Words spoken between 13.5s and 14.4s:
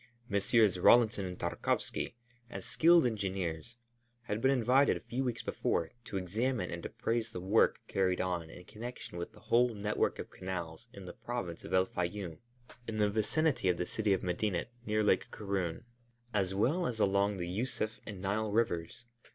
of the city of